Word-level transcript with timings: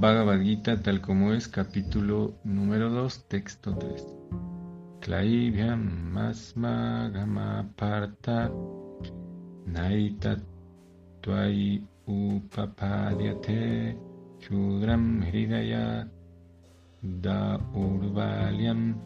Bhagavad 0.00 0.40
Gita 0.40 0.80
tal 0.80 1.02
como 1.02 1.34
es, 1.34 1.46
capítulo 1.46 2.32
número 2.42 2.88
2, 2.88 3.28
texto 3.28 3.76
3. 3.76 4.02
Klaibhyam 5.02 6.10
masmagama 6.10 7.68
parta 7.76 8.50
naita 9.66 10.40
tuai 11.20 11.84
upapadyate 12.08 13.94
chudram 14.40 15.20
hridaya 15.20 16.08
da 17.02 17.60
urvalyam 17.74 18.96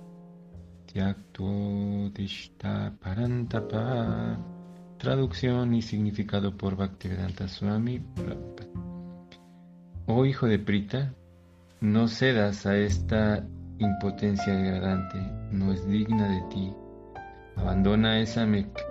tyaktuodishta 0.87 2.95
parantapa 3.03 4.39
Traducción 4.99 5.75
y 5.75 5.83
significado 5.83 6.57
por 6.57 6.77
Bhaktivedanta 6.77 7.49
Swami. 7.49 8.01
Oh 10.07 10.27
hijo 10.27 10.47
de 10.47 10.59
Prita, 10.59 11.15
no 11.81 12.09
cedas 12.09 12.67
a 12.67 12.77
esta 12.77 13.43
impotencia 13.79 14.55
degradante, 14.55 15.19
no 15.51 15.73
es 15.73 15.89
digna 15.89 16.29
de 16.29 16.43
ti. 16.51 16.73
Abandona 17.57 18.21
esa 18.21 18.47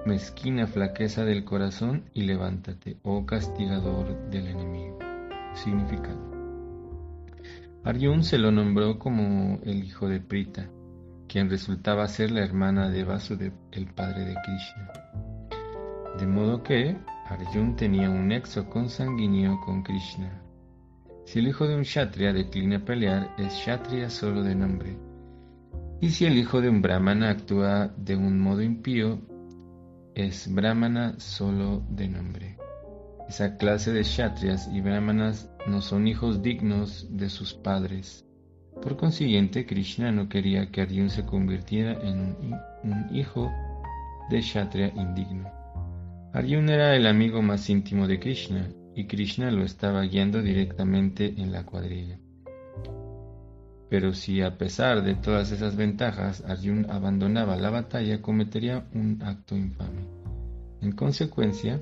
mezquina 0.07 0.65
flaqueza 0.65 1.23
del 1.23 1.43
corazón 1.43 2.05
y 2.15 2.23
levántate, 2.23 2.97
oh 3.03 3.27
castigador 3.27 4.27
del 4.31 4.47
enemigo. 4.47 4.97
Significado. 5.53 6.19
Arjun 7.83 8.23
se 8.23 8.39
lo 8.39 8.51
nombró 8.51 8.97
como 8.97 9.59
el 9.65 9.83
hijo 9.83 10.09
de 10.09 10.19
Prita, 10.19 10.67
quien 11.27 11.47
resultaba 11.47 12.07
ser 12.07 12.31
la 12.31 12.43
hermana 12.43 12.89
de 12.89 13.03
Vasudev, 13.03 13.53
el 13.71 13.85
padre 13.85 14.25
de 14.25 14.35
Krishna. 14.43 14.91
De 16.17 16.25
modo 16.25 16.63
que 16.63 16.97
Arjun 17.29 17.75
tenía 17.75 18.09
un 18.09 18.29
nexo 18.29 18.67
consanguíneo 18.67 19.61
con 19.63 19.83
Krishna. 19.83 20.41
Si 21.25 21.39
el 21.39 21.47
hijo 21.47 21.67
de 21.67 21.75
un 21.75 21.83
Kshatriya 21.83 22.33
declina 22.33 22.83
pelear, 22.83 23.33
es 23.37 23.53
Kshatriya 23.53 24.09
solo 24.09 24.43
de 24.43 24.55
nombre. 24.55 24.97
Y 26.01 26.09
si 26.09 26.25
el 26.25 26.37
hijo 26.37 26.61
de 26.61 26.69
un 26.69 26.81
Brahmana 26.81 27.29
actúa 27.29 27.93
de 27.97 28.15
un 28.15 28.39
modo 28.39 28.61
impío, 28.61 29.21
es 30.15 30.53
Brahmana 30.53 31.15
solo 31.19 31.81
de 31.89 32.09
nombre. 32.09 32.57
Esa 33.29 33.55
clase 33.55 33.93
de 33.93 34.01
Kshatriyas 34.01 34.69
y 34.73 34.81
Brahmanas 34.81 35.49
no 35.65 35.81
son 35.81 36.07
hijos 36.07 36.41
dignos 36.41 37.07
de 37.09 37.29
sus 37.29 37.53
padres. 37.53 38.25
Por 38.81 38.97
consiguiente, 38.97 39.65
Krishna 39.65 40.11
no 40.11 40.27
quería 40.27 40.69
que 40.69 40.81
Arjun 40.81 41.09
se 41.09 41.25
convirtiera 41.25 41.93
en 42.03 42.35
un, 42.83 43.15
hijo 43.15 43.49
de 44.29 44.39
Kshatriya 44.39 44.89
indigno. 44.89 45.49
Arjuna 46.33 46.73
era 46.73 46.95
el 46.95 47.07
amigo 47.07 47.41
más 47.41 47.69
íntimo 47.69 48.07
de 48.07 48.19
Krishna 48.19 48.67
y 48.95 49.05
Krishna 49.05 49.51
lo 49.51 49.63
estaba 49.63 50.01
guiando 50.03 50.41
directamente 50.41 51.33
en 51.37 51.51
la 51.51 51.65
cuadrilla. 51.65 52.19
Pero 53.89 54.13
si 54.13 54.41
a 54.41 54.57
pesar 54.57 55.03
de 55.03 55.15
todas 55.15 55.51
esas 55.51 55.75
ventajas 55.75 56.43
Arjuna 56.47 56.93
abandonaba 56.93 57.55
la 57.57 57.69
batalla, 57.69 58.21
cometería 58.21 58.87
un 58.93 59.21
acto 59.23 59.55
infame. 59.55 60.07
En 60.81 60.93
consecuencia, 60.93 61.81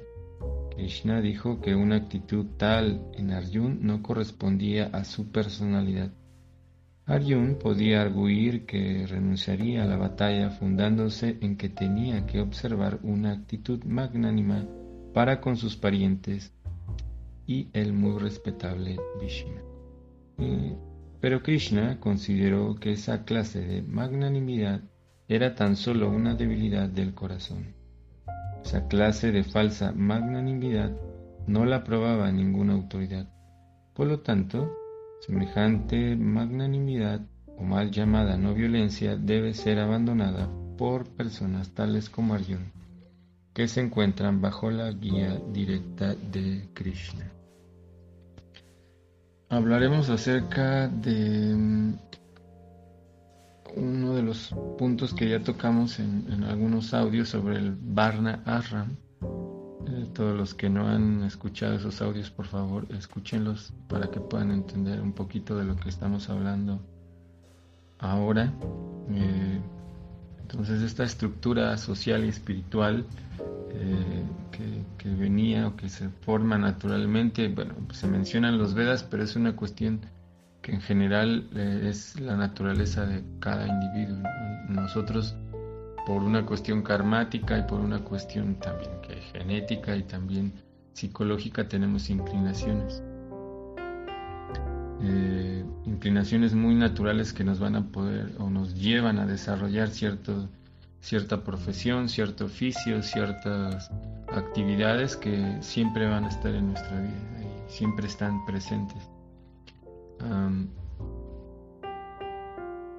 Krishna 0.75 1.21
dijo 1.21 1.61
que 1.61 1.75
una 1.75 1.95
actitud 1.95 2.45
tal 2.57 3.01
en 3.13 3.31
Arjuna 3.31 3.77
no 3.79 4.01
correspondía 4.01 4.87
a 4.87 5.03
su 5.05 5.31
personalidad 5.31 6.11
Arjun 7.11 7.57
podía 7.59 8.01
arguir 8.01 8.65
que 8.65 9.05
renunciaría 9.05 9.83
a 9.83 9.85
la 9.85 9.97
batalla 9.97 10.49
fundándose 10.51 11.37
en 11.41 11.57
que 11.57 11.67
tenía 11.67 12.25
que 12.25 12.39
observar 12.39 12.99
una 13.03 13.33
actitud 13.33 13.83
magnánima 13.83 14.65
para 15.13 15.41
con 15.41 15.57
sus 15.57 15.75
parientes 15.75 16.53
y 17.47 17.69
el 17.73 17.93
muy 17.93 18.19
respetable 18.19 18.97
Vishnu. 19.19 19.61
pero 21.19 21.43
Krishna 21.43 21.99
consideró 21.99 22.75
que 22.75 22.93
esa 22.93 23.25
clase 23.25 23.61
de 23.61 23.81
magnanimidad 23.81 24.81
era 25.27 25.55
tan 25.55 25.75
solo 25.75 26.09
una 26.09 26.35
debilidad 26.35 26.89
del 26.89 27.13
corazón. 27.13 27.75
Esa 28.63 28.87
clase 28.87 29.31
de 29.31 29.43
falsa 29.43 29.91
magnanimidad 29.91 30.91
no 31.47 31.65
la 31.65 31.77
aprobaba 31.77 32.31
ninguna 32.31 32.73
autoridad. 32.73 33.27
Por 33.93 34.07
lo 34.07 34.19
tanto, 34.19 34.71
Semejante 35.21 36.15
magnanimidad 36.15 37.21
o 37.55 37.61
mal 37.61 37.91
llamada 37.91 38.37
no 38.37 38.55
violencia 38.55 39.15
debe 39.15 39.53
ser 39.53 39.77
abandonada 39.77 40.49
por 40.79 41.05
personas 41.09 41.69
tales 41.75 42.09
como 42.09 42.33
Arjuna, 42.33 42.71
que 43.53 43.67
se 43.67 43.81
encuentran 43.81 44.41
bajo 44.41 44.71
la 44.71 44.91
guía 44.91 45.39
directa 45.51 46.15
de 46.15 46.69
Krishna. 46.73 47.31
Hablaremos 49.49 50.09
acerca 50.09 50.87
de 50.87 51.53
mm, 51.53 51.93
uno 53.75 54.15
de 54.15 54.21
los 54.21 54.55
puntos 54.77 55.13
que 55.13 55.29
ya 55.29 55.43
tocamos 55.43 55.99
en, 55.99 56.43
algunos 56.45 56.93
audios 56.93 57.29
sobre 57.29 57.57
el 57.57 57.75
Varna 57.75 58.41
Ashram, 58.45 58.95
eh, 59.87 60.07
todos 60.13 60.37
los 60.37 60.53
que 60.53 60.69
no 60.69 60.87
han 60.87 61.23
escuchado 61.23 61.75
esos 61.75 62.01
audios, 62.01 62.31
por 62.31 62.45
favor, 62.45 62.87
escúchenlos 62.91 63.73
para 63.89 64.09
que 64.09 64.21
puedan 64.21 64.51
entender 64.51 65.01
un 65.01 65.11
poquito 65.11 65.57
de 65.57 65.65
lo 65.65 65.75
que 65.75 65.89
estamos 65.89 66.29
hablando 66.29 66.79
ahora. 67.99 68.53
Eh, 69.09 69.59
entonces, 70.51 70.81
esta 70.81 71.05
estructura 71.05 71.77
social 71.77 72.25
y 72.25 72.27
espiritual 72.27 73.05
eh, 73.69 74.23
que, 74.97 75.09
venía 75.09 75.67
o 75.67 75.75
que 75.77 75.87
se 75.87 76.09
forma 76.09 76.57
naturalmente, 76.57 77.47
bueno, 77.47 77.73
se 77.91 78.07
mencionan 78.07 78.57
los 78.57 78.73
Vedas, 78.73 79.03
pero 79.03 79.23
es 79.23 79.35
una 79.35 79.55
cuestión 79.55 80.01
que 80.61 80.73
en 80.73 80.81
general 80.81 81.49
es 81.55 82.19
la 82.19 82.35
naturaleza 82.35 83.05
de 83.05 83.23
cada 83.39 83.65
individuo. 83.65 84.21
Nosotros 84.67 85.35
por 86.05 86.21
una 86.21 86.45
cuestión 86.45 86.81
karmática 86.81 87.57
y 87.57 87.63
por 87.63 87.79
una 87.79 87.99
cuestión 87.99 88.55
también 88.55 88.91
que 89.01 89.15
genética 89.21 89.95
y 89.95 90.03
también 90.03 90.53
psicológica 90.93 91.67
tenemos 91.67 92.09
inclinaciones. 92.09 93.01
Eh, 95.03 95.65
inclinaciones 95.85 96.53
muy 96.53 96.75
naturales 96.75 97.33
que 97.33 97.43
nos 97.43 97.59
van 97.59 97.75
a 97.75 97.87
poder 97.87 98.33
o 98.37 98.49
nos 98.49 98.75
llevan 98.75 99.17
a 99.17 99.25
desarrollar 99.25 99.89
cierto, 99.89 100.47
cierta 100.99 101.43
profesión, 101.43 102.07
cierto 102.07 102.45
oficio, 102.45 103.01
ciertas 103.01 103.89
actividades 104.27 105.17
que 105.17 105.57
siempre 105.61 106.07
van 106.07 106.25
a 106.25 106.29
estar 106.29 106.53
en 106.53 106.67
nuestra 106.67 106.99
vida 106.99 107.13
y 107.39 107.71
siempre 107.71 108.07
están 108.07 108.45
presentes. 108.45 109.09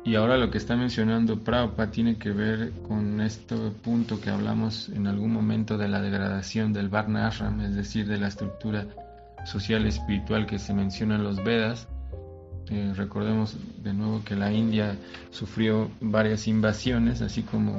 Y 0.05 0.17
ahora 0.17 0.37
lo 0.37 0.51
que 0.51 0.59
está 0.59 0.75
mencionando 0.75 1.39
Prabhupada 1.39 1.93
tiene 1.93 2.19
que 2.19 2.33
ver 2.33 2.73
con 2.89 3.21
este 3.21 3.55
punto 3.85 4.21
que 4.21 4.31
hablamos 4.31 4.89
en 4.89 5.07
algún 5.07 5.33
momento 5.33 5.79
de 5.79 5.87
la 5.87 6.01
degradación 6.01 6.73
del 6.73 6.89
Varna 6.89 7.29
Ashram, 7.29 7.61
es 7.61 7.77
decir, 7.77 8.09
de 8.09 8.19
la 8.19 8.27
estructura 8.27 8.89
social 9.45 9.87
espiritual 9.87 10.47
que 10.47 10.59
se 10.59 10.75
menciona 10.75 11.15
en 11.15 11.23
los 11.23 11.43
Vedas. 11.45 11.87
Eh, 12.73 12.93
recordemos 12.95 13.57
de 13.83 13.93
nuevo 13.93 14.23
que 14.25 14.35
la 14.35 14.51
India 14.51 14.97
sufrió 15.31 15.91
varias 16.01 16.49
invasiones, 16.49 17.21
así 17.21 17.43
como 17.43 17.79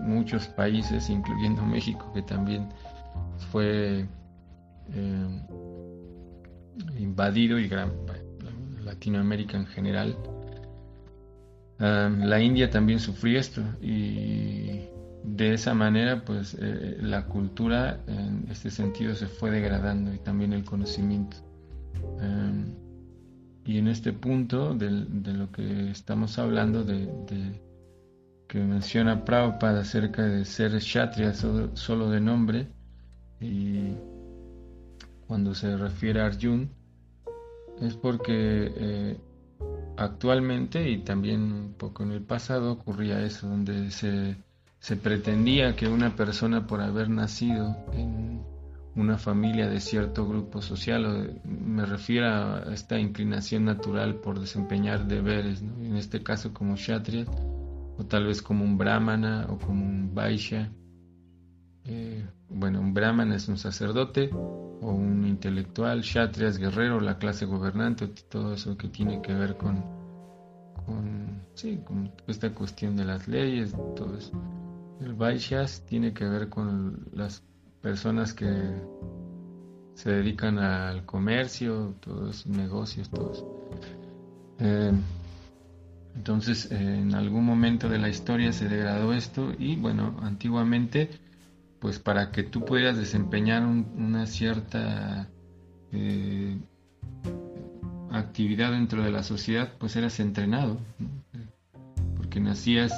muchos 0.00 0.48
países, 0.48 1.08
incluyendo 1.08 1.62
México, 1.66 2.10
que 2.12 2.22
también 2.22 2.68
fue 3.52 4.06
eh, 4.92 5.42
invadido 6.98 7.58
y 7.58 7.68
gran, 7.68 7.92
Latinoamérica 8.82 9.56
en 9.56 9.66
general 9.66 10.16
la 11.78 12.40
India 12.40 12.70
también 12.70 13.00
sufrió 13.00 13.38
esto 13.38 13.62
y 13.80 14.84
de 15.24 15.54
esa 15.54 15.74
manera 15.74 16.24
pues 16.24 16.56
eh, 16.60 16.98
la 17.00 17.26
cultura 17.26 18.00
en 18.06 18.46
este 18.50 18.70
sentido 18.70 19.14
se 19.14 19.26
fue 19.26 19.50
degradando 19.50 20.12
y 20.14 20.18
también 20.18 20.52
el 20.52 20.64
conocimiento. 20.64 21.36
Y 23.64 23.78
en 23.78 23.88
este 23.88 24.12
punto 24.12 24.74
de, 24.74 24.90
lo 24.90 25.50
que 25.50 25.90
estamos 25.90 26.38
hablando 26.38 26.84
de, 26.84 27.08
que 28.46 28.58
menciona 28.58 29.24
Prabhupada 29.24 29.80
acerca 29.80 30.22
de 30.22 30.44
ser 30.44 30.78
kshatriya 30.78 31.32
solo, 31.34 32.10
de 32.10 32.20
nombre 32.20 32.68
y 33.40 33.94
cuando 35.26 35.54
se 35.54 35.76
refiere 35.76 36.20
a 36.20 36.26
Arjun 36.26 36.70
es 37.80 37.94
porque 37.94 38.72
eh, 38.76 39.16
actualmente 39.96 40.90
y 40.90 40.98
también 40.98 41.52
un 41.52 41.74
poco 41.74 42.02
en 42.02 42.12
el 42.12 42.22
pasado 42.22 42.72
ocurría 42.72 43.24
eso, 43.24 43.48
donde 43.48 43.90
se, 43.90 44.36
pretendía 44.96 45.74
que 45.76 45.88
una 45.88 46.14
persona 46.14 46.66
por 46.66 46.80
haber 46.80 47.08
nacido 47.08 47.76
en 47.92 48.42
una 48.96 49.18
familia 49.18 49.68
de 49.68 49.80
cierto 49.80 50.26
grupo 50.26 50.62
social, 50.62 51.04
o 51.04 51.48
me 51.48 51.84
refiero 51.84 52.26
a 52.26 52.72
esta 52.72 52.98
inclinación 52.98 53.64
natural 53.64 54.16
por 54.16 54.38
desempeñar 54.38 55.06
deberes, 55.06 55.62
en 55.62 55.96
este 55.96 56.22
caso 56.22 56.52
como 56.52 56.74
Kshatriya, 56.74 57.24
o 57.98 58.04
tal 58.04 58.26
vez 58.26 58.42
como 58.42 58.64
un 58.64 58.78
Brahmana 58.78 59.46
o 59.48 59.58
como 59.58 59.84
un 59.84 60.14
Vaishya. 60.14 60.72
Eh, 61.84 62.24
bueno, 62.48 62.80
un 62.80 62.94
Brahmana 62.94 63.36
es 63.36 63.48
un 63.48 63.58
sacerdote, 63.58 64.30
o 64.32 64.92
un 64.92 65.26
intelectual, 65.26 66.02
Kshatriyas 66.02 66.58
guerrero, 66.58 67.00
la 67.00 67.18
clase 67.18 67.46
gobernante, 67.46 68.08
todo 68.28 68.52
eso 68.52 68.76
que 68.76 68.88
tiene 68.88 69.20
que 69.22 69.34
ver 69.34 69.56
con, 69.56 69.82
con, 70.86 71.42
sí, 71.54 71.80
con 71.84 72.12
esta 72.28 72.54
cuestión 72.54 72.96
de 72.96 73.04
las 73.04 73.26
leyes, 73.26 73.74
todo 73.96 74.16
eso. 74.16 74.32
El 75.00 75.14
Vaishyas 75.14 75.84
tiene 75.86 76.12
que 76.12 76.24
ver 76.24 76.48
con 76.48 77.08
las 77.12 77.42
personas 77.84 78.32
que 78.32 78.48
se 79.92 80.10
dedican 80.10 80.58
al 80.58 81.04
comercio, 81.04 81.94
todos 82.00 82.46
negocios, 82.46 83.10
todos. 83.10 83.44
Eh, 84.58 84.90
entonces, 86.16 86.72
eh, 86.72 86.76
en 86.78 87.14
algún 87.14 87.44
momento 87.44 87.90
de 87.90 87.98
la 87.98 88.08
historia 88.08 88.54
se 88.54 88.70
degradó 88.70 89.12
esto 89.12 89.52
y 89.58 89.76
bueno, 89.76 90.16
antiguamente, 90.22 91.10
pues 91.78 91.98
para 91.98 92.30
que 92.30 92.42
tú 92.42 92.64
pudieras 92.64 92.96
desempeñar 92.96 93.66
una 93.66 94.24
cierta 94.24 95.28
eh, 95.92 96.56
actividad 98.10 98.72
dentro 98.72 99.04
de 99.04 99.10
la 99.10 99.22
sociedad, 99.22 99.74
pues 99.78 99.94
eras 99.94 100.20
entrenado, 100.20 100.78
porque 102.16 102.40
nacías 102.40 102.94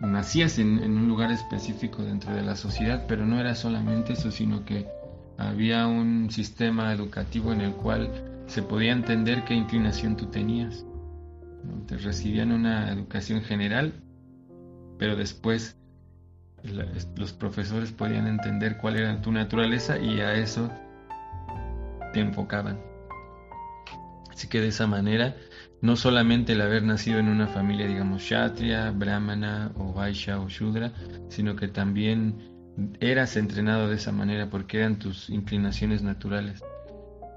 nacías 0.00 0.58
en, 0.58 0.78
un 0.78 1.08
lugar 1.08 1.30
específico 1.32 2.02
dentro 2.02 2.34
de 2.34 2.42
la 2.42 2.56
sociedad, 2.56 3.04
pero 3.08 3.26
no 3.26 3.38
era 3.40 3.54
solamente 3.54 4.12
eso, 4.12 4.30
sino 4.30 4.64
que 4.64 4.86
había 5.36 5.86
un 5.86 6.30
sistema 6.30 6.92
educativo 6.92 7.52
en 7.52 7.60
el 7.60 7.72
cual 7.72 8.10
se 8.46 8.62
podía 8.62 8.92
entender 8.92 9.44
qué 9.44 9.54
inclinación 9.54 10.16
tú 10.16 10.26
tenías. 10.26 10.84
Te 11.86 11.96
recibían 11.96 12.52
una 12.52 12.90
educación 12.90 13.42
general, 13.42 13.92
pero 14.98 15.16
después 15.16 15.76
los 17.16 17.32
profesores 17.32 17.92
podían 17.92 18.26
entender 18.26 18.78
cuál 18.78 18.96
era 18.96 19.20
tu 19.20 19.32
naturaleza 19.32 19.98
y 19.98 20.20
a 20.20 20.34
eso 20.34 20.70
te 22.12 22.20
enfocaban. 22.20 22.80
Así 24.30 24.48
que 24.48 24.60
de 24.60 24.68
esa 24.68 24.86
manera 24.86 25.36
no 25.80 25.96
solamente 25.96 26.52
el 26.52 26.60
haber 26.60 26.82
nacido 26.82 27.18
en 27.18 27.28
una 27.28 27.46
familia, 27.46 27.86
digamos, 27.86 28.22
Kshatriya, 28.22 28.90
Brahmana 28.90 29.72
o 29.76 29.92
Vaishya 29.92 30.40
o 30.40 30.48
Shudra, 30.48 30.92
sino 31.28 31.54
que 31.54 31.68
también 31.68 32.96
eras 33.00 33.36
entrenado 33.36 33.88
de 33.88 33.96
esa 33.96 34.12
manera 34.12 34.50
porque 34.50 34.78
eran 34.78 34.98
tus 34.98 35.30
inclinaciones 35.30 36.02
naturales. 36.02 36.62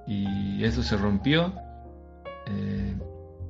Y 0.07 0.63
eso 0.63 0.81
se 0.81 0.97
rompió 0.97 1.53
eh, 2.47 2.95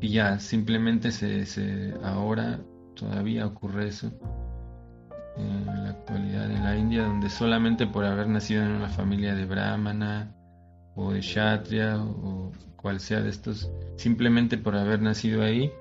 y 0.02 0.10
ya, 0.10 0.40
simplemente 0.40 1.12
se, 1.12 1.94
ahora 2.04 2.60
todavía 2.96 3.46
ocurre 3.46 3.88
eso 3.88 4.12
en 5.38 5.66
la 5.66 5.92
actualidad 5.92 6.52
en 6.52 6.64
la 6.64 6.76
India, 6.76 7.04
donde 7.04 7.30
solamente 7.30 7.88
por 7.88 8.04
haber 8.04 8.28
nacido 8.28 8.64
en 8.64 8.72
una 8.72 8.90
familia 8.90 9.36
de 9.36 9.46
Brahmana 9.46 10.36
o 10.96 11.12
de 11.12 11.20
Kshatriya 11.20 12.02
o 12.02 12.52
cual 12.76 13.00
sea 13.00 13.22
de 13.22 13.30
estos, 13.30 13.72
simplemente 13.96 14.58
por 14.58 14.76
haber 14.76 15.02
nacido 15.02 15.44
ahí, 15.44 15.72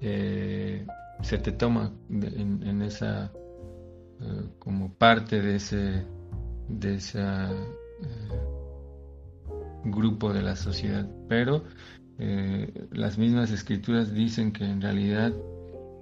eh, 0.00 0.86
se 1.22 1.38
te 1.38 1.52
toma 1.52 1.92
en, 2.10 2.82
esa 2.82 3.32
eh, 4.20 4.48
como 4.58 4.92
parte 4.94 5.40
de 5.40 5.56
ese 5.56 6.04
de 6.68 6.94
ese 6.96 7.20
eh, 7.20 7.48
grupo 9.84 10.32
de 10.32 10.42
la 10.42 10.56
sociedad. 10.56 11.08
Pero 11.28 11.64
las 12.92 13.18
mismas 13.18 13.50
escrituras 13.50 14.14
dicen 14.14 14.52
que 14.52 14.64
en 14.64 14.80
realidad 14.80 15.32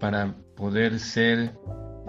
para 0.00 0.34
poder 0.54 0.98
ser 0.98 1.56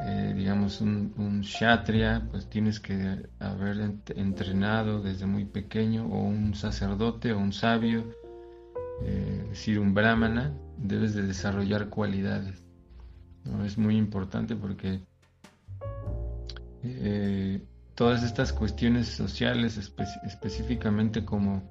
eh, 0.04 0.34
digamos, 0.36 0.82
un, 0.82 1.14
un, 1.18 1.42
kshatriya, 1.42 2.28
pues 2.32 2.50
tienes 2.50 2.80
que 2.80 3.24
haber 3.40 4.00
entrenado 4.16 5.00
desde 5.00 5.28
muy 5.28 5.46
pequeño, 5.46 6.08
o 6.08 6.24
un 6.24 6.56
sacerdote, 6.56 7.34
o 7.34 7.38
un 7.38 7.54
sabio, 7.54 8.06
eh, 9.04 9.42
es 9.44 9.50
decir, 9.50 9.80
un 9.80 9.94
brahmana, 9.94 10.58
debes 10.78 11.14
de 11.14 11.22
desarrollar 11.22 11.90
cualidades. 11.90 12.64
Es 13.64 13.78
muy 13.78 13.96
importante 13.96 14.56
porque 14.56 15.02
eh, 16.84 17.64
todas 17.94 18.24
estas 18.24 18.54
cuestiones 18.54 19.08
sociales, 19.08 19.78
específicamente 19.78 21.26
como, 21.26 21.62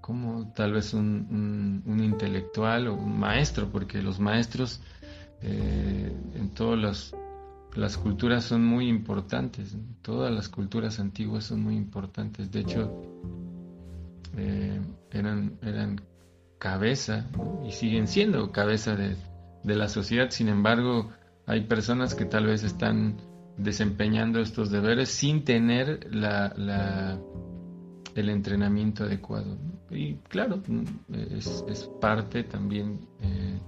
como 0.00 0.52
tal 0.52 0.72
vez 0.72 0.94
un, 0.94 1.82
un, 1.86 2.02
intelectual 2.02 2.88
o 2.88 2.94
un 2.94 3.20
maestro, 3.20 3.70
porque 3.70 4.02
los 4.02 4.18
maestros 4.18 4.80
en 5.40 6.50
todos 6.54 6.76
los 6.76 7.14
las 7.78 7.96
culturas 7.96 8.44
son 8.44 8.64
muy 8.64 8.88
importantes, 8.88 9.76
todas 10.02 10.32
las 10.32 10.48
culturas 10.48 10.98
antiguas 10.98 11.44
son 11.44 11.62
muy 11.62 11.76
importantes, 11.76 12.50
de 12.50 12.60
hecho 12.60 12.92
eh, 14.36 14.80
eran, 15.12 15.58
eran 15.62 16.00
cabeza 16.58 17.28
y 17.64 17.70
siguen 17.70 18.08
siendo 18.08 18.50
cabeza 18.50 18.96
de, 18.96 19.16
la 19.62 19.88
sociedad, 19.88 20.30
sin 20.30 20.48
embargo 20.48 21.10
hay 21.46 21.62
personas 21.66 22.16
que 22.16 22.24
tal 22.24 22.46
vez 22.46 22.64
están 22.64 23.16
desempeñando 23.56 24.40
estos 24.40 24.70
deberes 24.70 25.10
sin 25.10 25.44
tener 25.44 26.12
la, 26.12 27.16
el 28.16 28.28
entrenamiento 28.28 29.04
adecuado. 29.04 29.56
Y 29.90 30.14
claro, 30.28 30.62
es, 31.12 31.90
parte 32.00 32.42
también 32.42 33.06
eh, 33.20 33.60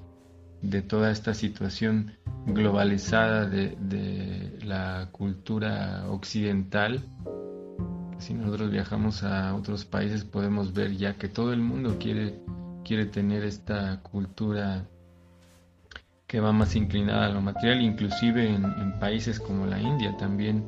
de 0.62 0.82
toda 0.82 1.10
esta 1.10 1.34
situación 1.34 2.12
globalizada 2.46 3.46
de, 3.46 4.58
la 4.62 5.08
cultura 5.10 6.04
occidental. 6.08 7.00
Si 8.18 8.34
nosotros 8.34 8.70
viajamos 8.70 9.24
a 9.24 9.54
otros 9.54 9.84
países 9.84 10.24
podemos 10.24 10.72
ver 10.72 10.96
ya 10.96 11.14
que 11.14 11.28
todo 11.28 11.52
el 11.52 11.60
mundo 11.60 11.96
quiere, 11.98 12.38
quiere 12.84 13.06
tener 13.06 13.44
esta 13.44 14.00
cultura 14.02 14.86
que 16.26 16.38
va 16.38 16.52
más 16.52 16.76
inclinada 16.76 17.26
a 17.26 17.30
lo 17.30 17.40
material, 17.40 17.80
inclusive 17.80 18.54
en, 18.54 18.98
países 19.00 19.40
como 19.40 19.66
la 19.66 19.80
India 19.80 20.16
también 20.16 20.64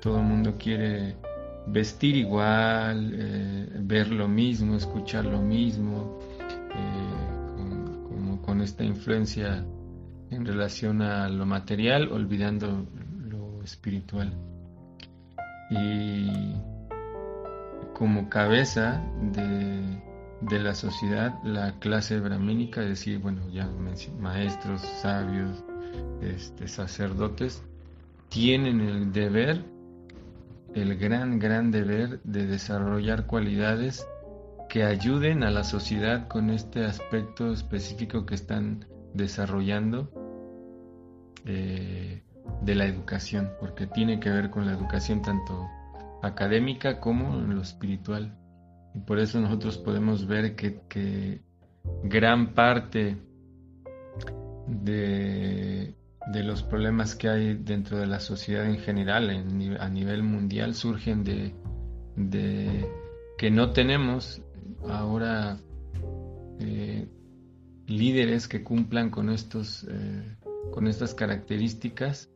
todo 0.00 0.18
el 0.18 0.24
mundo 0.24 0.54
quiere 0.58 1.16
vestir 1.66 2.16
igual, 2.16 3.12
eh, 3.14 3.68
ver 3.80 4.08
lo 4.08 4.28
mismo, 4.28 4.76
escuchar 4.76 5.24
lo 5.24 5.40
mismo, 5.40 6.18
eh, 6.40 7.25
con 8.46 8.62
esta 8.62 8.84
influencia 8.84 9.66
en 10.30 10.46
relación 10.46 11.02
a 11.02 11.28
lo 11.28 11.44
material, 11.44 12.10
olvidando 12.12 12.86
lo 13.28 13.62
espiritual. 13.62 14.32
Y 15.68 16.54
como 17.92 18.28
cabeza 18.28 19.02
de, 19.32 20.60
la 20.60 20.74
sociedad, 20.74 21.34
la 21.42 21.78
clase 21.80 22.20
brahmínica, 22.20 22.82
es 22.82 22.88
decir, 22.90 23.18
bueno, 23.18 23.48
ya 23.50 23.68
maestros, 24.20 24.80
sabios, 25.02 25.64
este, 26.22 26.68
sacerdotes, 26.68 27.64
tienen 28.28 28.80
el 28.80 29.12
deber, 29.12 29.64
el 30.74 30.96
gran, 30.96 31.40
gran 31.40 31.72
deber 31.72 32.20
de 32.22 32.46
desarrollar 32.46 33.26
cualidades 33.26 34.06
que 34.76 34.84
ayuden 34.84 35.42
a 35.42 35.50
la 35.50 35.64
sociedad 35.64 36.28
con 36.28 36.50
este 36.50 36.84
aspecto 36.84 37.50
específico 37.50 38.26
que 38.26 38.34
están 38.34 38.84
desarrollando 39.14 40.10
eh, 41.46 42.22
de 42.60 42.74
la 42.74 42.84
educación, 42.84 43.52
porque 43.58 43.86
tiene 43.86 44.20
que 44.20 44.28
ver 44.28 44.50
con 44.50 44.66
la 44.66 44.72
educación 44.72 45.22
tanto 45.22 45.66
académica 46.22 47.00
como 47.00 47.38
en 47.38 47.54
lo 47.54 47.62
espiritual. 47.62 48.36
Y 48.94 48.98
por 48.98 49.18
eso 49.18 49.40
nosotros 49.40 49.78
podemos 49.78 50.26
ver 50.26 50.54
que, 50.56 51.40
gran 52.04 52.52
parte 52.52 53.16
de, 54.66 55.94
los 56.34 56.62
problemas 56.64 57.14
que 57.14 57.30
hay 57.30 57.54
dentro 57.54 57.96
de 57.96 58.06
la 58.06 58.20
sociedad 58.20 58.66
en 58.66 58.80
general, 58.80 59.30
a 59.80 59.88
nivel 59.88 60.22
mundial, 60.22 60.74
surgen 60.74 61.24
de, 61.24 61.54
de 62.14 62.86
que 63.38 63.50
no 63.50 63.70
tenemos 63.70 64.42
ahora 64.88 65.58
eh, 66.60 67.08
líderes 67.86 68.48
que 68.48 68.62
cumplan 68.62 69.10
con 69.10 69.30
estos 69.30 69.86
eh, 69.88 70.36
con 70.72 70.86
estas 70.86 71.14
características. 71.14 72.30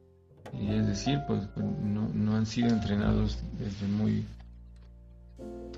Y 0.53 0.75
es 0.75 0.87
decir 0.87 1.21
pues, 1.29 1.47
pues 1.55 1.65
no, 1.65 2.37
han 2.37 2.47
sido 2.47 2.69
entrenados 2.71 3.39
desde 3.59 3.87
muy 3.87 4.25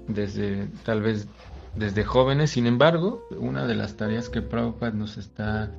desde 0.08 0.68
tal 0.84 1.02
vez 1.02 1.28
desde 1.76 2.04
jóvenes. 2.04 2.50
Sin 2.50 2.66
embargo 2.66 3.26
una 3.38 3.66
de 3.66 3.74
las 3.74 3.96
tareas 3.96 4.28
que 4.28 4.42
Prabhupada 4.42 4.92
nos 4.92 5.18
está 5.18 5.70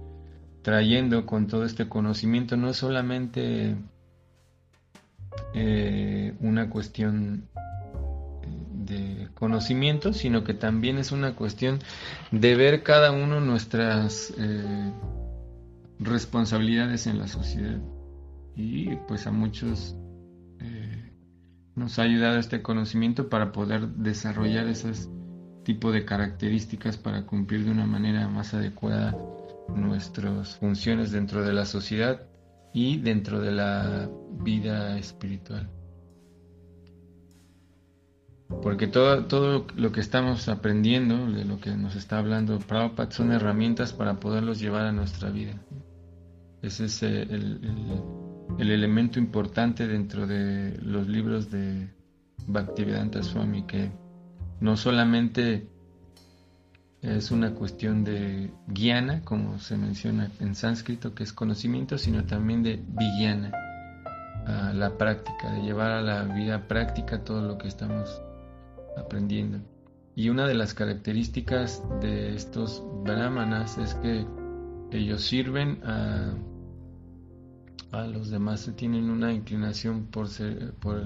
trayendo 0.62 1.26
con 1.26 1.48
todo 1.48 1.66
este 1.66 1.90
conocimiento 1.90 2.56
no 2.56 2.70
es 2.70 2.78
solamente 2.78 3.76
eh, 5.54 6.36
una 6.40 6.70
cuestión 6.70 7.50
de 8.86 9.23
conocimiento, 9.44 10.14
sino 10.14 10.46
que 10.46 10.54
también 10.54 10.98
es 10.98 11.12
una 11.12 11.36
cuestión 11.36 11.80
de 12.32 12.56
ver 12.56 12.82
cada 12.82 13.12
uno 13.12 13.42
nuestras 13.42 14.34
eh, 14.38 14.94
responsabilidades 16.00 17.08
en 17.08 17.20
la 17.20 17.28
sociedad. 17.28 17.78
Y 18.56 18.96
pues 19.06 19.28
a 19.28 19.32
muchos 19.32 19.98
eh, 20.62 21.12
nos 21.76 22.00
ha 22.00 22.04
ayudado 22.04 22.40
este 22.40 22.62
conocimiento 22.62 23.28
para 23.28 23.52
poder 23.52 23.90
desarrollar 23.90 24.68
esos 24.68 25.10
tipo 25.66 25.92
de 25.92 26.06
características 26.06 26.96
para 26.96 27.26
cumplir 27.26 27.66
de 27.66 27.72
una 27.72 27.86
manera 27.86 28.30
más 28.30 28.54
adecuada 28.54 29.14
nuestras 29.76 30.56
funciones 30.56 31.12
dentro 31.12 31.44
de 31.44 31.52
la 31.52 31.66
sociedad 31.66 32.22
y 32.74 32.96
dentro 33.02 33.42
de 33.42 33.52
la 33.52 34.10
vida 34.40 34.98
espiritual. 34.98 35.70
Porque 38.62 38.88
todo, 38.88 39.26
todo 39.26 39.66
lo 39.76 39.92
que 39.92 40.00
estamos 40.00 40.48
aprendiendo, 40.48 41.32
de 41.32 41.46
lo 41.46 41.60
que 41.60 41.72
nos 41.72 41.96
está 41.96 42.20
hablando 42.20 42.60
Prabhupada, 42.60 43.12
son 43.12 43.32
herramientas 43.32 43.94
para 43.94 44.20
poderlos 44.20 44.60
llevar 44.60 44.86
a 44.86 44.92
nuestra 44.92 45.30
vida. 45.30 45.54
Ese 46.62 46.86
es 46.86 47.04
el, 47.04 47.60
el, 48.58 48.72
elemento 48.72 49.20
importante 49.20 49.86
dentro 49.86 50.28
de 50.28 50.80
los 50.82 51.08
libros 51.08 51.52
de 51.52 51.90
Bhaktivedanta 52.48 53.22
Swami, 53.22 53.64
que 53.64 53.92
no 54.62 54.78
solamente 54.78 55.68
es 57.02 57.32
una 57.32 57.54
cuestión 57.54 58.06
de 58.06 58.54
guiana, 58.68 59.22
como 59.26 59.60
se 59.60 59.76
menciona 59.76 60.32
en 60.40 60.56
sánscrito, 60.56 61.14
que 61.14 61.24
es 61.24 61.34
conocimiento, 61.34 61.98
sino 61.98 62.24
también 62.24 62.64
de 62.64 62.82
villana, 62.88 63.52
la 64.74 64.98
práctica, 64.98 65.52
de 65.52 65.64
llevar 65.64 65.92
a 65.92 66.02
la 66.02 66.24
vida 66.24 66.66
práctica 66.68 67.26
todo 67.26 67.42
lo 67.42 67.58
que 67.58 67.68
estamos 67.68 68.22
aprendiendo. 68.98 69.60
Y 70.16 70.30
una 70.30 70.48
de 70.48 70.54
las 70.54 70.74
características 70.74 71.84
de 72.02 72.36
estos 72.36 72.84
brahmanas 73.04 73.78
es 73.78 73.96
que 73.96 74.26
ellos 74.92 75.24
sirven 75.24 75.80
a, 75.84 76.34
a 77.92 78.08
los 78.08 78.30
demás, 78.30 78.72
tienen 78.76 79.10
una 79.10 79.34
inclinación 79.34 80.06
por, 80.06 80.28
ser, 80.28 80.74
por 80.76 81.02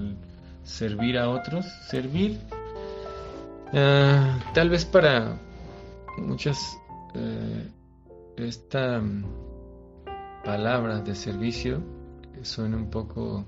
servir 0.62 1.16
a 1.18 1.30
otros, 1.30 1.64
servir 1.88 2.38
Ah, 3.72 4.38
tal 4.54 4.70
vez 4.70 4.86
para 4.86 5.38
muchas 6.16 6.78
eh, 7.14 7.68
esta 8.38 8.98
mm, 8.98 9.24
palabra 10.42 11.00
de 11.00 11.14
servicio 11.14 11.82
suena 12.40 12.78
un 12.78 12.88
poco 12.88 13.44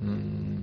mm, 0.00 0.53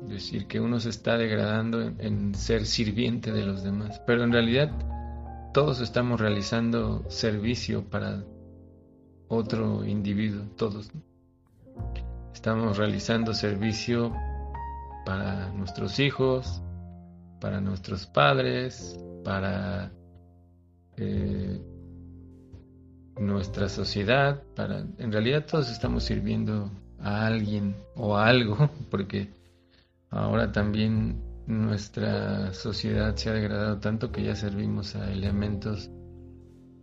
decir 0.00 0.46
que 0.46 0.60
uno 0.60 0.80
se 0.80 0.90
está 0.90 1.16
degradando 1.16 1.80
en, 1.80 2.34
ser 2.34 2.66
sirviente 2.66 3.32
de 3.32 3.44
los 3.44 3.62
demás, 3.62 4.00
pero 4.06 4.24
en 4.24 4.32
realidad 4.32 4.70
todos 5.52 5.80
estamos 5.80 6.20
realizando 6.20 7.04
servicio 7.08 7.84
para 7.84 8.24
otro 9.28 9.84
individuo, 9.84 10.44
todos. 10.56 10.90
Estamos 12.32 12.76
realizando 12.76 13.34
servicio 13.34 14.14
para 15.04 15.50
nuestros 15.52 15.98
hijos, 15.98 16.62
para 17.40 17.60
nuestros 17.60 18.06
padres, 18.06 18.98
para 19.24 19.90
eh, 20.96 21.60
nuestra 23.18 23.68
sociedad, 23.68 24.42
en 24.98 25.12
realidad 25.12 25.44
todos 25.46 25.70
estamos 25.70 26.04
sirviendo 26.04 26.70
a 27.00 27.26
alguien 27.26 27.76
o 27.94 28.16
a 28.16 28.26
algo, 28.26 28.70
porque 28.90 29.37
ahora 30.10 30.52
también 30.52 31.22
nuestra 31.46 32.52
sociedad 32.52 33.14
se 33.16 33.30
ha 33.30 33.32
degradado 33.32 33.78
tanto 33.78 34.12
que 34.12 34.22
ya 34.22 34.34
servimos 34.34 34.94
a 34.96 35.10
elementos 35.10 35.90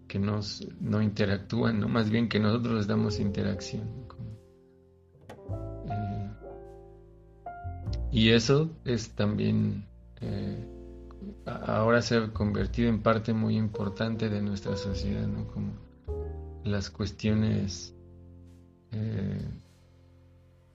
que 0.08 0.20
nos 0.20 0.68
no 0.80 1.02
interactúan, 1.02 1.80
no 1.80 1.88
más 1.88 2.10
bien 2.10 2.30
que 2.30 2.40
nosotros 2.40 2.76
les 2.76 2.88
damos 2.88 3.20
interacción. 3.20 3.88
Eh, 5.90 6.32
y 8.12 8.30
eso 8.32 8.72
es 8.86 9.12
también 9.12 9.86
eh, 10.22 10.68
ahora 11.46 12.02
se 12.02 12.18
ha 12.18 12.34
convertido 12.34 12.90
en 12.90 13.02
parte 13.02 13.34
muy 13.34 13.56
importante 13.58 14.30
de 14.30 14.42
nuestra 14.42 14.76
sociedad, 14.76 15.28
¿no? 15.28 15.48
Como 15.48 15.74
las 16.64 16.90
cuestiones 16.90 17.96
eh, 18.92 19.48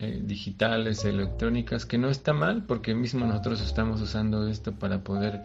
eh, 0.01 0.21
digitales, 0.25 1.05
electrónicas, 1.05 1.87
que 1.87 1.99
no 1.99 2.09
está 2.09 2.33
mal, 2.33 2.65
porque 2.67 2.95
mismo 2.95 3.27
nosotros 3.27 3.61
estamos 3.61 4.01
usando 4.01 4.49
esto 4.49 4.73
para 4.73 5.05
poder 5.05 5.43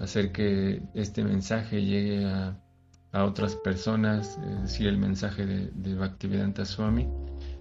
hacer 0.00 0.30
que 0.30 0.82
este 0.94 1.24
mensaje 1.24 1.82
llegue 1.82 2.24
a, 2.24 2.56
otras 3.12 3.56
personas, 3.56 4.38
es 4.38 4.62
decir, 4.62 4.86
el 4.86 4.98
mensaje 4.98 5.44
de, 5.44 5.70
de 5.74 5.94
Bhaktivedanta 5.94 6.64
Swami. 6.64 7.08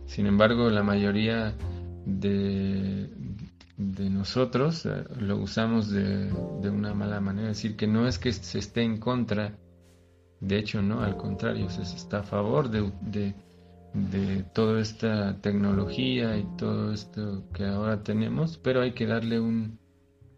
Sin 0.06 0.28
embargo, 0.28 0.70
la 0.70 0.84
mayoría 0.84 1.56
de, 2.06 3.10
de 3.78 4.10
nosotros 4.10 4.86
eh, 4.86 5.04
lo 5.20 5.38
usamos 5.38 5.90
de, 5.92 6.32
una 6.70 6.94
mala 6.94 7.22
manera, 7.22 7.52
es 7.52 7.58
decir, 7.58 7.78
que 7.78 7.88
no 7.88 8.08
es 8.08 8.18
que 8.18 8.34
se 8.34 8.60
esté 8.60 8.82
en 8.82 8.98
contra, 8.98 9.56
de 10.40 10.58
hecho 10.58 10.82
no, 10.82 11.02
al 11.02 11.16
contrario, 11.16 11.70
se 11.70 11.84
está 11.84 12.20
a 12.20 12.24
favor 12.24 12.70
de, 12.70 13.36
de, 13.94 14.44
toda 14.54 14.82
esta 14.82 15.40
tecnología 15.42 16.38
y 16.38 16.46
todo 16.58 16.94
esto 16.94 17.44
que 17.54 17.66
ahora 17.66 18.04
tenemos, 18.04 18.58
pero 18.58 18.82
hay 18.82 18.94
que 18.94 19.08
darle 19.08 19.40
un, 19.40 19.80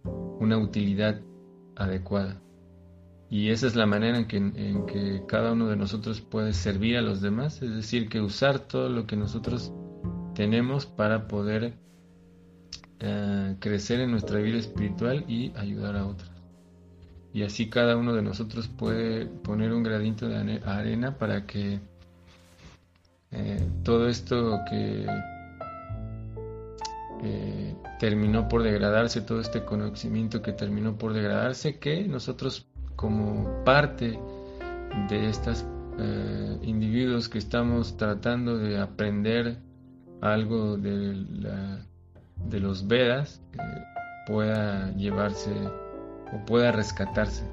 una 0.03 0.57
utilidad 0.57 1.21
adecuada. 1.75 2.41
Y 3.29 3.49
esa 3.49 3.67
es 3.67 3.75
la 3.75 3.85
manera 3.85 4.17
en 4.17 4.27
que, 4.27 4.37
en 4.37 4.85
que 4.87 5.23
cada 5.27 5.51
uno 5.51 5.67
de 5.67 5.75
nosotros 5.75 6.21
puede 6.21 6.53
servir 6.53 6.97
a 6.97 7.01
los 7.01 7.21
demás, 7.21 7.61
es 7.61 7.73
decir, 7.73 8.09
que 8.09 8.21
usar 8.21 8.59
todo 8.59 8.89
lo 8.89 9.05
que 9.05 9.15
nosotros 9.15 9.71
tenemos 10.33 10.85
para 10.87 11.27
poder 11.27 11.75
eh, 13.01 13.55
crecer 13.59 14.01
en 14.01 14.11
nuestra 14.11 14.39
vida 14.39 14.57
espiritual 14.57 15.25
y 15.27 15.53
ayudar 15.55 15.95
a 15.95 16.05
otros. 16.05 16.31
Y 17.31 17.43
así 17.43 17.69
cada 17.69 17.95
uno 17.95 18.13
de 18.13 18.23
nosotros 18.23 18.67
puede 18.67 19.25
poner 19.25 19.71
un 19.71 19.83
gradito 19.83 20.27
de 20.27 20.61
arena 20.65 21.17
para 21.17 21.45
que 21.45 21.79
eh, 23.31 23.67
todo 23.83 24.07
esto 24.07 24.59
que 24.69 25.05
eh, 27.23 27.75
terminó 27.99 28.47
por 28.47 28.63
degradarse, 28.63 29.21
todo 29.21 29.41
este 29.41 29.63
conocimiento 29.63 30.41
que 30.41 30.53
terminó 30.53 30.97
por 30.97 31.13
degradarse, 31.13 31.79
que 31.79 32.07
nosotros 32.07 32.67
como 32.95 33.63
parte 33.63 34.19
de 35.09 35.29
estos 35.29 35.65
individuos 36.61 37.27
que 37.27 37.39
estamos 37.39 37.97
tratando 37.97 38.57
de 38.57 38.79
aprender 38.79 39.57
algo 40.21 40.77
de 40.77 41.13
la 41.41 41.81
de 42.47 42.59
los 42.59 42.87
Vedas 42.87 43.41
eh, 43.53 43.57
pueda 44.27 44.91
llevarse 44.95 45.51
o 46.33 46.45
pueda 46.45 46.71
rescatarse. 46.71 47.43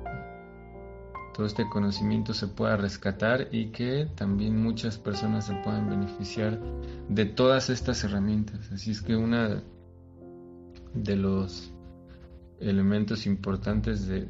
Todo 1.36 1.44
este 1.44 1.68
conocimiento 1.68 2.32
se 2.32 2.46
pueda 2.48 2.78
rescatar 2.78 3.48
y 3.52 3.66
que 3.66 4.08
también 4.14 4.56
muchas 4.58 4.96
personas 4.96 5.44
se 5.44 5.54
puedan 5.56 5.90
beneficiar 5.90 6.58
de 7.10 7.26
todas 7.26 7.68
estas 7.68 8.02
herramientas. 8.04 8.72
Así 8.72 8.92
es 8.92 9.02
que 9.02 9.16
una 9.16 9.62
de 10.94 11.16
los 11.16 11.74
elementos 12.58 13.26
importantes 13.26 14.06
de, 14.06 14.24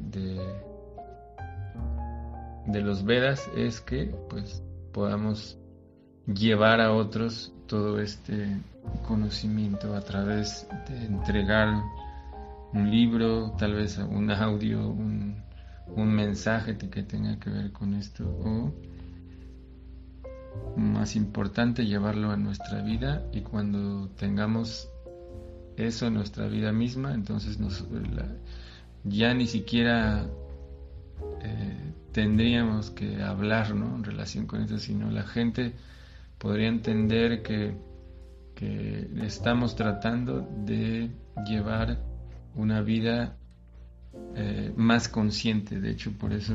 de, 2.65 2.81
los 2.81 3.05
Vedas 3.05 3.49
es 3.55 3.79
que 3.79 4.13
pues 4.29 4.61
podamos 4.91 5.57
llevar 6.25 6.81
a 6.81 6.91
otros 6.91 7.53
todo 7.67 8.01
este 8.01 8.57
conocimiento 9.07 9.95
a 9.95 10.01
través 10.01 10.67
de 10.89 11.05
entregar 11.05 11.69
un 12.73 12.91
libro, 12.91 13.51
tal 13.57 13.75
vez 13.75 13.97
un 13.97 14.29
audio, 14.29 14.89
un, 14.89 15.46
mensaje 15.95 16.77
que 16.77 17.03
tenga 17.03 17.39
que 17.39 17.49
ver 17.49 17.71
con 17.71 17.93
esto 17.93 18.27
o 18.27 18.73
más 20.75 21.15
importante 21.15 21.85
llevarlo 21.85 22.31
a 22.31 22.37
nuestra 22.37 22.81
vida 22.81 23.27
y 23.31 23.41
cuando 23.41 24.09
tengamos 24.09 24.89
eso 25.75 26.07
en 26.07 26.15
nuestra 26.15 26.47
vida 26.47 26.71
misma 26.71 27.13
entonces 27.13 27.57
ya 29.03 29.33
ni 29.33 29.47
siquiera 29.47 30.27
eh, 31.41 31.93
tendríamos 32.11 32.89
que 32.91 33.21
hablar 33.21 33.75
¿no? 33.75 33.95
en 33.95 34.03
relación 34.03 34.47
con 34.47 34.61
eso 34.61 34.77
sino 34.79 35.09
la 35.11 35.23
gente 35.23 35.73
podría 36.37 36.67
entender 36.67 37.43
que 37.43 37.75
que 38.57 39.07
estamos 39.21 39.75
tratando 39.75 40.41
de 40.65 41.11
llevar 41.45 41.99
una 42.55 42.81
vida 42.81 43.37
eh, 44.35 44.73
más 44.75 45.09
consciente. 45.09 45.79
De 45.79 45.91
hecho, 45.91 46.11
por 46.11 46.33
eso 46.33 46.53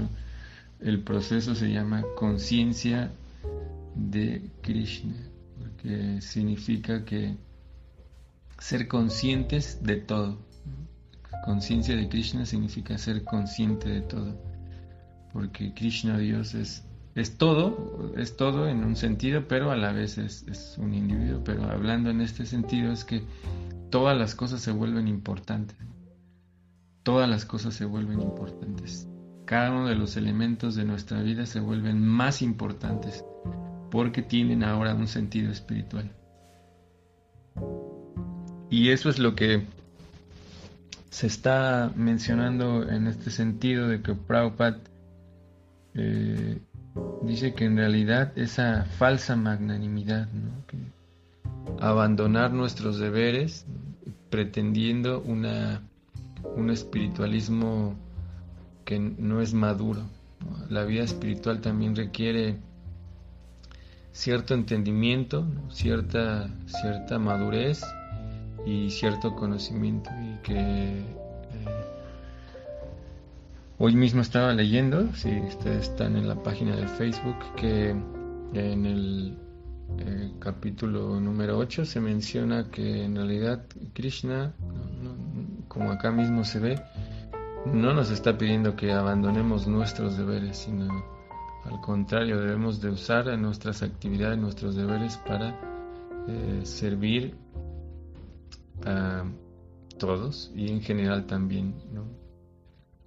el 0.81 1.01
proceso 1.01 1.55
se 1.55 1.71
llama 1.73 2.05
conciencia 2.17 3.11
de 3.95 4.43
Krishna, 4.63 5.15
porque 5.59 6.21
significa 6.21 7.05
que 7.05 7.37
ser 8.59 8.89
conscientes 8.89 9.83
de 9.83 9.97
todo. 9.97 10.39
Conciencia 11.45 11.97
de 11.97 12.09
Krishna 12.09 12.47
significa 12.47 12.97
ser 12.99 13.25
consciente 13.25 13.89
de 13.89 14.03
todo, 14.03 14.41
porque 15.33 15.75
Krishna 15.75 16.19
Dios 16.19 16.55
es 16.55 16.85
es 17.15 17.37
todo, 17.37 18.13
es 18.17 18.37
todo 18.37 18.69
en 18.69 18.85
un 18.85 18.97
sentido, 18.97 19.47
pero 19.47 19.71
a 19.71 19.77
la 19.77 19.93
vez 19.93 20.17
es, 20.19 20.77
un 20.79 20.95
individuo. 20.95 21.43
Pero 21.45 21.65
hablando 21.65 22.11
en 22.11 22.21
este 22.21 22.47
sentido 22.47 22.93
es 22.93 23.05
que 23.05 23.23
todas 23.91 24.17
las 24.17 24.35
cosas 24.35 24.63
se 24.63 24.73
vuelven 24.73 25.09
importantes. 25.09 25.77
Todas 27.03 27.29
las 27.29 27.45
cosas 27.45 27.75
se 27.75 27.85
vuelven 27.85 28.21
importantes. 28.21 29.09
Cada 29.45 29.71
uno 29.71 29.89
de 29.89 29.97
los 29.97 30.17
elementos 30.17 30.75
de 30.77 30.85
nuestra 30.85 31.21
vida 31.23 31.47
se 31.47 31.61
vuelven 31.61 32.07
más 32.07 32.43
importantes 32.43 33.25
porque 33.91 34.23
tienen 34.23 34.63
ahora 34.63 34.95
un 34.95 35.09
sentido 35.09 35.51
espiritual. 35.51 36.11
Y 38.71 38.89
eso 38.89 39.11
es 39.11 39.19
lo 39.19 39.35
que 39.35 39.67
se 41.11 41.27
está 41.27 41.93
mencionando 41.95 42.89
en 42.89 43.07
este 43.07 43.31
sentido 43.31 43.87
de 43.87 44.01
que 44.01 44.15
Prabhupada 44.15 44.79
eh, 45.95 46.59
dice 47.23 47.53
que 47.53 47.67
en 47.67 47.77
realidad 47.77 48.33
esa 48.37 48.85
falsa 48.85 49.37
magnanimidad, 49.37 50.29
abandonar 51.81 52.53
nuestros 52.53 52.99
deberes 52.99 53.67
pretendiendo 54.31 55.21
una, 55.21 55.83
un 56.57 56.71
espiritualismo 56.71 57.95
que 58.85 58.99
no 58.99 59.41
es 59.41 59.55
maduro. 59.55 60.03
La 60.69 60.85
vida 60.85 61.05
espiritual 61.05 61.61
también 61.61 61.95
requiere 61.95 62.57
cierto 64.13 64.55
entendimiento, 64.55 65.47
cierta, 65.71 66.49
cierta 66.67 67.19
madurez 67.19 67.83
y 68.67 68.91
cierto 68.91 69.35
conocimiento. 69.35 70.11
Y 70.21 70.43
que 70.43 70.59
eh, 70.59 71.05
hoy 73.79 73.95
mismo 73.95 74.21
estaba 74.21 74.53
leyendo, 74.53 75.15
si 75.15 75.31
ustedes 75.41 75.89
están 75.89 76.17
en 76.17 76.29
la 76.29 76.43
página 76.43 76.77
de 76.77 76.89
Facebook, 76.89 77.37
que 77.57 77.91
en 78.55 78.87
el 78.87 79.39
eh, 79.99 80.33
capítulo 80.39 81.21
número 81.21 81.59
8 81.59 81.85
se 81.85 82.01
menciona 82.01 82.71
que 82.71 83.05
en 83.05 83.17
realidad 83.17 83.65
Krishna, 83.93 84.53
como 85.73 85.91
acá 85.91 86.11
mismo 86.11 86.45
se 86.45 86.59
ve, 86.59 86.83
no 87.65 87.95
nos 87.95 88.11
está 88.11 88.37
pidiendo 88.37 88.77
que 88.77 88.93
abandonemos 88.93 89.67
nuestros 89.67 90.19
deberes, 90.19 90.59
sino 90.59 91.03
al 91.65 91.81
contrario, 91.81 92.39
debemos 92.41 92.81
de 92.83 92.91
usar 92.91 93.27
nuestras 93.39 93.83
actividades, 93.83 94.39
nuestros 94.39 94.77
deberes 94.77 95.17
para 95.17 95.59
eh, 96.29 96.61
servir 96.65 97.35
a 98.85 99.25
todos 99.99 100.53
y 100.55 100.71
en 100.71 100.83
general 100.83 101.25
también 101.25 101.75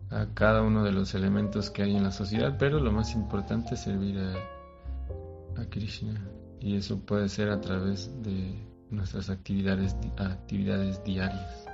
a 0.10 0.26
cada 0.34 0.64
uno 0.64 0.84
de 0.84 0.92
los 0.92 1.14
elementos 1.14 1.70
que 1.70 1.84
hay 1.84 1.96
en 1.96 2.04
la 2.04 2.12
sociedad, 2.12 2.56
pero 2.58 2.80
lo 2.80 2.92
más 2.92 3.14
importante 3.14 3.76
es 3.76 3.82
servir 3.82 4.18
a, 4.18 5.62
a 5.62 5.66
Krishna 5.70 6.20
y 6.60 6.78
eso 6.78 7.00
puede 7.00 7.30
ser 7.30 7.50
a 7.50 7.62
través 7.62 8.10
de 8.24 8.56
nuestras 8.90 9.30
actividades, 9.30 9.96
actividades 10.18 11.04
diarias. 11.04 11.66